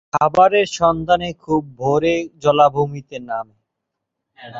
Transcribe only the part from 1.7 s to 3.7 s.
ভোরে জলাভূমিতে নামে।